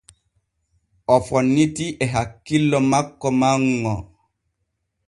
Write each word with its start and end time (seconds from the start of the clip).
O 1.13 1.17
fonnitii 1.27 1.91
e 2.03 2.09
hakkillo 2.15 2.77
makko 2.91 3.27
manŋo. 3.39 3.95